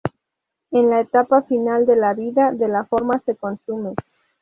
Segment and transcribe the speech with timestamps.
[0.71, 3.93] En la etapa final de la "vida" de la forma se consume.